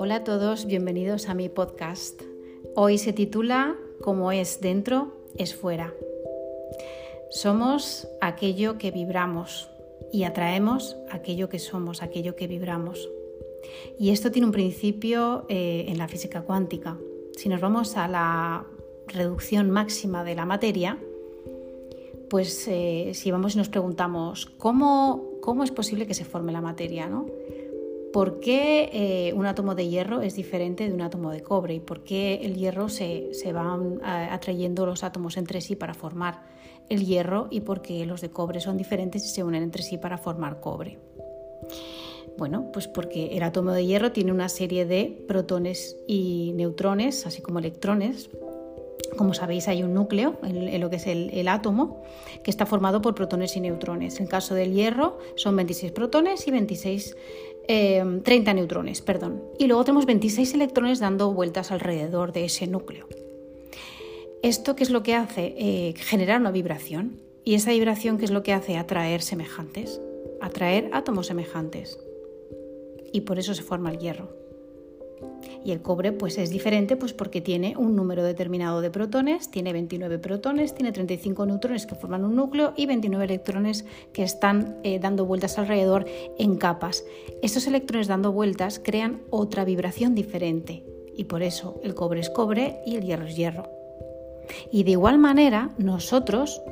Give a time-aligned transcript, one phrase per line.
[0.00, 2.22] Hola a todos, bienvenidos a mi podcast.
[2.76, 5.92] Hoy se titula Como es dentro, es fuera.
[7.30, 9.68] Somos aquello que vibramos
[10.12, 13.10] y atraemos aquello que somos, aquello que vibramos.
[13.98, 16.96] Y esto tiene un principio eh, en la física cuántica.
[17.36, 18.66] Si nos vamos a la
[19.08, 20.96] reducción máxima de la materia,
[22.30, 26.60] pues eh, si vamos y nos preguntamos cómo, cómo es posible que se forme la
[26.60, 27.26] materia, ¿no?
[28.12, 31.74] ¿Por qué eh, un átomo de hierro es diferente de un átomo de cobre?
[31.74, 36.42] ¿Y por qué el hierro se, se van atrayendo los átomos entre sí para formar
[36.88, 39.98] el hierro y por qué los de cobre son diferentes y se unen entre sí
[39.98, 40.98] para formar cobre?
[42.38, 47.42] Bueno, pues porque el átomo de hierro tiene una serie de protones y neutrones, así
[47.42, 48.30] como electrones,
[49.16, 52.02] como sabéis, hay un núcleo en, lo que es el, átomo
[52.44, 54.16] que está formado por protones y neutrones.
[54.16, 57.16] En el caso del hierro son 26 protones y 26,
[57.68, 59.02] 30 eh, neutrones.
[59.02, 59.42] Perdón.
[59.58, 63.06] Y luego tenemos 26 electrones dando vueltas alrededor de ese núcleo.
[64.42, 65.54] ¿Esto qué es lo que hace?
[65.58, 67.20] Eh, generar una vibración.
[67.44, 68.76] Y esa vibración, ¿qué es lo que hace?
[68.76, 70.00] Atraer semejantes,
[70.40, 71.98] atraer átomos semejantes.
[73.12, 74.28] Y por eso se forma el hierro.
[75.64, 79.72] Y el cobre pues es diferente pues porque tiene un número determinado de protones, tiene
[79.72, 84.98] 29 protones, tiene 35 neutrones que forman un núcleo y 29 electrones que están eh,
[84.98, 86.06] dando vueltas alrededor
[86.38, 87.04] en capas.
[87.42, 90.84] Estos electrones dando vueltas crean otra vibración diferente
[91.16, 93.68] y por eso el cobre es cobre y el hierro es hierro.
[94.70, 96.62] Y de igual manera nosotros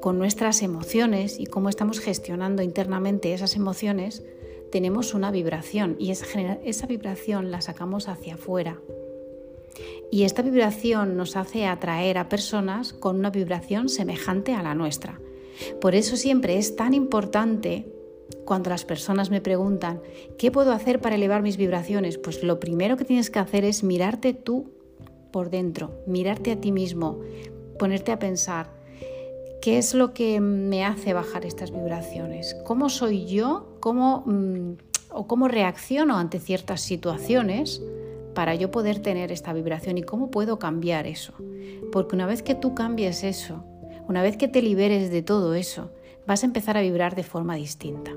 [0.00, 4.22] con nuestras emociones y cómo estamos gestionando internamente esas emociones,
[4.70, 8.80] tenemos una vibración y esa, vibración la sacamos hacia afuera.
[10.10, 15.20] Y esta vibración nos hace atraer a personas con una vibración semejante a la nuestra.
[15.80, 17.86] Por eso siempre es tan importante
[18.44, 20.00] cuando las personas me preguntan,
[20.38, 22.18] ¿qué puedo hacer para elevar mis vibraciones?
[22.18, 24.70] Pues lo primero que tienes que hacer es mirarte tú
[25.32, 27.20] por dentro, mirarte a ti mismo,
[27.78, 28.77] ponerte a pensar,
[29.60, 32.56] ¿Qué es lo que me hace bajar estas vibraciones?
[32.64, 33.76] ¿Cómo soy yo?
[33.80, 34.74] ¿Cómo, mm,
[35.10, 37.82] ¿O cómo reacciono ante ciertas situaciones
[38.34, 39.98] para yo poder tener esta vibración?
[39.98, 41.32] ¿Y cómo puedo cambiar eso?
[41.90, 43.64] Porque una vez que tú cambies eso,
[44.06, 45.90] una vez que te liberes de todo eso,
[46.26, 48.12] vas a empezar a vibrar de forma distinta.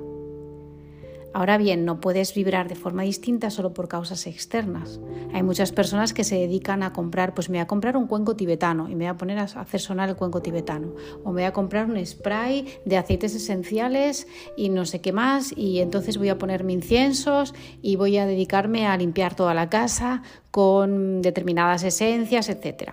[1.34, 5.00] Ahora bien, no puedes vibrar de forma distinta solo por causas externas.
[5.34, 8.36] Hay muchas personas que se dedican a comprar, pues me voy a comprar un cuenco
[8.36, 10.94] tibetano y me voy a poner a hacer sonar el cuenco tibetano.
[11.24, 14.28] O me voy a comprar un spray de aceites esenciales
[14.58, 18.86] y no sé qué más y entonces voy a ponerme inciensos y voy a dedicarme
[18.88, 22.92] a limpiar toda la casa con determinadas esencias, etc.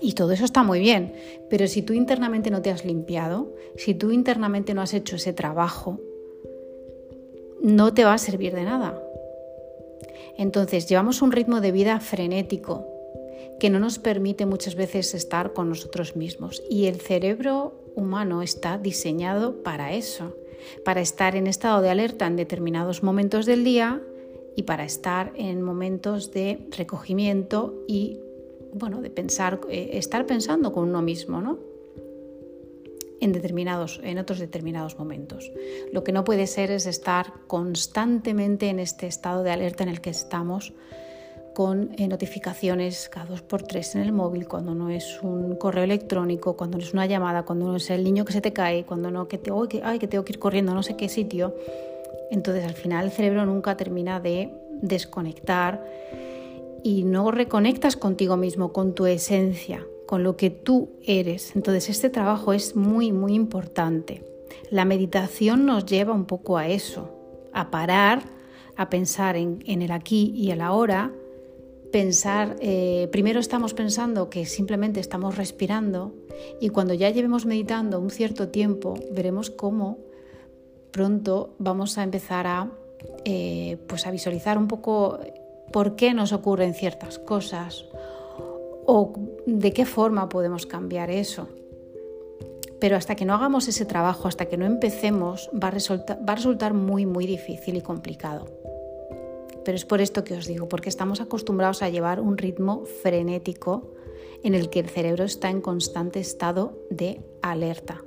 [0.00, 1.14] Y todo eso está muy bien,
[1.50, 5.32] pero si tú internamente no te has limpiado, si tú internamente no has hecho ese
[5.32, 5.98] trabajo,
[7.62, 9.02] no te va a servir de nada.
[10.36, 12.86] Entonces, llevamos un ritmo de vida frenético
[13.58, 16.62] que no nos permite muchas veces estar con nosotros mismos.
[16.70, 20.36] Y el cerebro humano está diseñado para eso,
[20.84, 24.00] para estar en estado de alerta en determinados momentos del día
[24.54, 28.20] y para estar en momentos de recogimiento y,
[28.72, 31.67] bueno, de pensar, eh, estar pensando con uno mismo, ¿no?
[33.20, 35.50] En, determinados, en otros determinados momentos.
[35.92, 40.00] Lo que no puede ser es estar constantemente en este estado de alerta en el
[40.00, 40.72] que estamos
[41.54, 45.82] con eh, notificaciones cada dos por tres en el móvil, cuando no es un correo
[45.82, 48.84] electrónico, cuando no es una llamada, cuando no es el niño que se te cae,
[48.84, 51.08] cuando no que, te, que, ay, que tengo que ir corriendo a no sé qué
[51.08, 51.56] sitio.
[52.30, 54.52] Entonces al final el cerebro nunca termina de
[54.82, 55.84] desconectar
[56.84, 61.54] y no reconectas contigo mismo, con tu esencia, con lo que tú eres.
[61.54, 64.24] Entonces este trabajo es muy, muy importante.
[64.70, 67.10] La meditación nos lleva un poco a eso,
[67.52, 68.22] a parar,
[68.74, 71.12] a pensar en, el aquí y el ahora,
[71.92, 76.14] pensar, eh, primero estamos pensando que simplemente estamos respirando
[76.58, 79.98] y cuando ya llevemos meditando un cierto tiempo veremos cómo
[80.90, 82.70] pronto vamos a empezar a,
[83.26, 85.18] eh, pues a visualizar un poco
[85.70, 87.84] por qué nos ocurren ciertas cosas
[88.90, 89.12] o
[89.44, 91.46] de qué forma podemos cambiar eso.
[92.80, 97.04] Pero hasta que no hagamos ese trabajo, hasta que no empecemos, va a, resultar, muy,
[97.04, 98.46] muy difícil y complicado.
[99.62, 103.92] Pero es por esto que os digo, porque estamos acostumbrados a llevar un ritmo frenético
[104.42, 108.02] en el que el cerebro está en constante estado de alerta.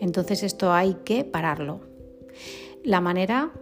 [0.00, 1.80] Entonces esto hay que pararlo.
[2.82, 3.52] La manera,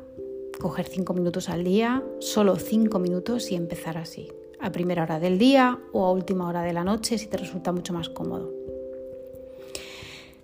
[0.61, 5.39] coger cinco minutos al día, solo cinco minutos y empezar así a primera hora del
[5.39, 8.59] día o a última hora de la noche si te resulta mucho más cómodo.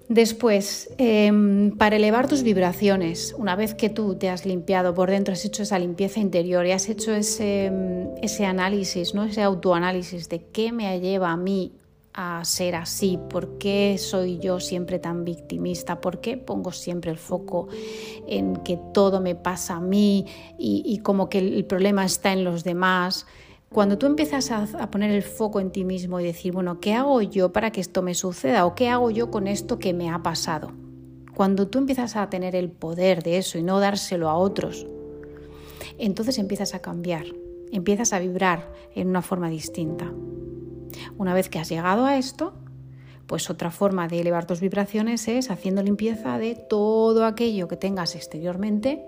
[0.09, 5.33] Después, em, para elevar tus vibraciones, una vez que tú te has limpiado por dentro,
[5.33, 7.73] has hecho esa limpieza interior y has hecho ese,
[8.21, 9.25] ese análisis, ¿no?
[9.25, 11.73] ese autoanálisis de qué me lleva a mí
[12.13, 17.19] a ser así, por qué soy yo siempre tan victimista, por qué pongo siempre el
[17.19, 17.69] foco
[18.29, 20.27] en que todo me pasa a mí
[20.59, 23.27] y como que el problema está en los demás.
[23.75, 27.21] Cuando tú empiezas a, poner el foco en ti mismo y decir, bueno, ¿qué hago
[27.23, 28.67] yo para que esto me suceda?
[28.67, 30.71] ¿O qué hago yo con esto que me ha pasado?
[31.35, 34.87] Cuando tú empiezas a tener el poder de eso y no dárselo a otros,
[35.99, 37.25] entonces empiezas a cambiar,
[37.73, 40.12] empiezas a vibrar en una forma distinta.
[41.19, 42.55] Una vez que has llegado a esto,
[43.27, 48.15] pues otra forma de elevar tus vibraciones es haciendo limpieza de todo aquello que tengas
[48.15, 49.05] exteriormente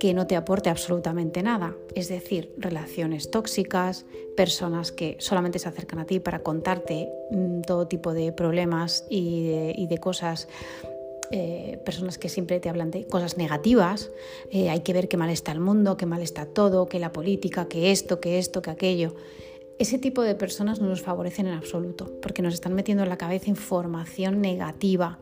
[0.00, 5.98] que no te aporte absolutamente nada, es decir, relaciones tóxicas, personas que solamente se acercan
[5.98, 10.48] a ti para contarte mm, todo tipo de problemas y de, cosas
[11.30, 14.10] eh, personas que siempre te hablan de cosas negativas,
[14.50, 17.12] eh, hay que ver qué mal está el mundo, qué mal está todo, que la
[17.12, 19.14] política, que esto, que esto, que aquello.
[19.78, 23.18] Ese tipo de personas no nos favorecen en absoluto, porque nos están metiendo en la
[23.18, 25.18] cabeza información negativa,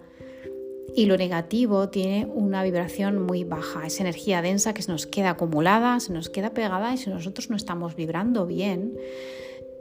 [0.95, 5.31] y lo negativo tiene una vibración muy baja, es energía densa que se nos queda
[5.31, 8.95] acumulada, se nos queda pegada y si nosotros no estamos vibrando bien,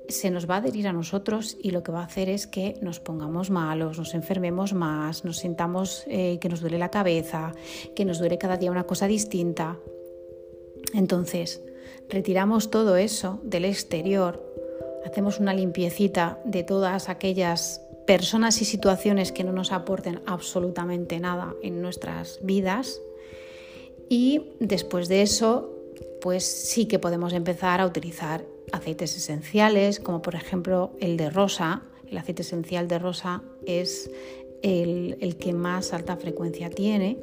[0.09, 2.75] se nos va a adherir a nosotros y lo que va a hacer es que
[2.81, 7.54] nos pongamos malos, nos enfermemos más, nos sintamos eh, que nos duele la cabeza,
[7.95, 9.77] que nos duele cada día una cosa distinta.
[10.94, 11.62] Entonces,
[12.09, 14.42] retiramos todo eso del exterior,
[15.06, 21.54] hacemos una limpiecita de todas aquellas personas y situaciones que no nos aporten absolutamente nada
[21.62, 23.01] en nuestras vidas.
[24.09, 25.69] Y después de eso,
[26.21, 31.83] pues sí que podemos empezar a utilizar aceites esenciales, como por ejemplo el de rosa.
[32.09, 34.09] El aceite esencial de rosa es
[34.63, 37.19] el, que más alta frecuencia tiene.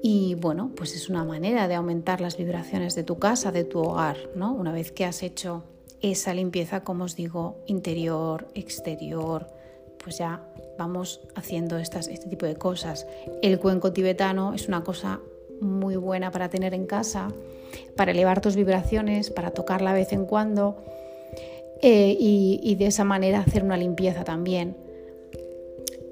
[0.00, 3.80] Y bueno, pues es una manera de aumentar las vibraciones de tu casa, de tu
[3.80, 4.52] hogar, ¿no?
[4.52, 5.64] Una vez que has hecho
[6.00, 9.48] esa limpieza, como os digo, interior, exterior,
[10.02, 10.42] pues ya
[10.78, 13.06] vamos haciendo estas, este tipo de cosas.
[13.42, 15.20] El cuenco tibetano es una cosa
[15.60, 17.28] muy buena para tener en casa,
[17.96, 20.76] para elevar tus vibraciones, para tocarla de vez en cuando
[21.80, 24.76] eh, y, de esa manera hacer una limpieza también.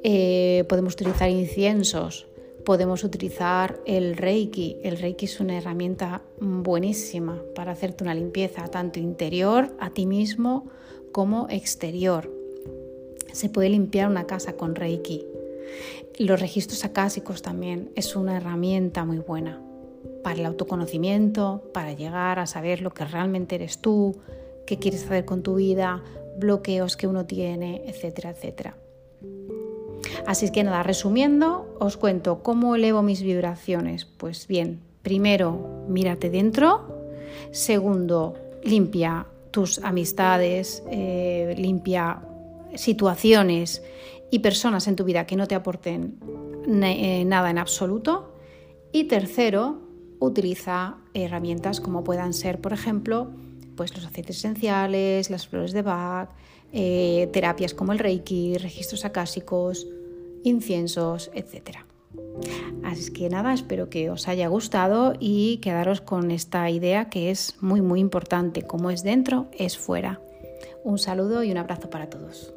[0.03, 2.27] Eh, podemos utilizar inciensos,
[2.65, 4.79] podemos utilizar el Reiki.
[4.83, 10.69] El Reiki es una herramienta buenísima para hacerte una limpieza tanto interior a ti mismo
[11.13, 12.40] como exterior.
[13.32, 15.25] Se puede limpiar una casa con Reiki.
[16.19, 19.61] Los registros acásicos también es una herramienta muy buena
[20.23, 24.19] para el autoconocimiento, para llegar a saber lo que realmente eres tú,
[24.67, 26.03] qué quieres hacer con tu vida,
[26.38, 28.77] bloqueos que uno tiene, etcétera, etcétera.
[30.26, 34.05] Así es que nada, resumiendo, os cuento cómo elevo mis vibraciones.
[34.05, 37.11] Pues bien, primero, mírate dentro.
[37.50, 42.21] Segundo, limpia tus amistades, eh, limpia
[42.75, 43.83] situaciones
[44.31, 46.19] y personas en tu vida que no te aporten
[46.67, 48.35] eh, nada en absoluto.
[48.93, 49.81] Y tercero,
[50.19, 53.31] utiliza herramientas como puedan ser, por ejemplo,
[53.77, 56.31] pues los aceites esenciales, las flores de Bach,
[56.73, 59.87] eh, terapias como el Reiki, registros acásicos,
[60.45, 61.79] inciensos, etc.
[62.85, 67.57] Así que nada, espero que os haya gustado y quedaros con esta idea que es
[67.61, 70.21] muy muy importante, como es dentro, es fuera.
[70.85, 72.53] Un saludo y un abrazo para todos.